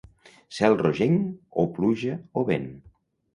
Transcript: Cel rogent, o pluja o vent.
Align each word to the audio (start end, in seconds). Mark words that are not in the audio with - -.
Cel 0.59 0.77
rogent, 0.79 1.19
o 1.65 1.67
pluja 1.77 2.17
o 2.43 2.47
vent. 2.51 2.67